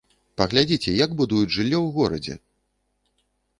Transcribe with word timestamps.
Паглядзіце, 0.41 0.91
як 1.05 1.13
будуюць 1.19 1.53
жыллё 1.57 1.79
ў 1.83 1.89
горадзе! 1.99 2.35